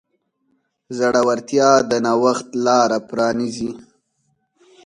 [0.97, 3.71] زړورتیا د نوښت لاره پرانیزي.